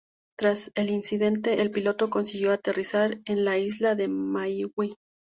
Tras 0.35 0.71
el 0.73 0.89
incidente, 0.89 1.61
el 1.61 1.69
piloto 1.69 2.09
consiguió 2.09 2.51
aterrizar 2.51 3.19
en 3.25 3.45
la 3.45 3.59
isla 3.59 3.93
de 3.93 4.07
Maui. 4.07 4.65